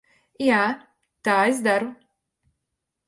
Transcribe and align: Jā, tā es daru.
Jā, 0.45 0.61
tā 1.29 1.37
es 1.51 1.61
daru. 1.69 1.93